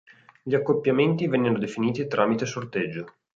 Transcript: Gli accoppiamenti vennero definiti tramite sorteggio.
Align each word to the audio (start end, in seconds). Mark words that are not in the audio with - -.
Gli 0.41 0.55
accoppiamenti 0.55 1.27
vennero 1.27 1.59
definiti 1.59 2.07
tramite 2.07 2.47
sorteggio. 2.47 3.17